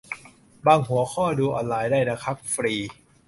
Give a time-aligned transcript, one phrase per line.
[0.65, 2.73] บางหัวข้อดูออนไลนได้นะครับ ฟรี